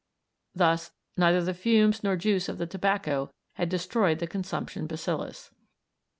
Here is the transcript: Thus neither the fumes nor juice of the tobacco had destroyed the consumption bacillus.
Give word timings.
Thus 0.55 0.89
neither 1.15 1.43
the 1.43 1.53
fumes 1.53 2.03
nor 2.03 2.15
juice 2.15 2.49
of 2.49 2.57
the 2.57 2.65
tobacco 2.65 3.29
had 3.53 3.69
destroyed 3.69 4.17
the 4.17 4.25
consumption 4.25 4.87
bacillus. 4.87 5.51